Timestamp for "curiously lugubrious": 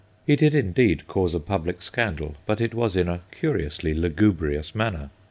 3.29-4.73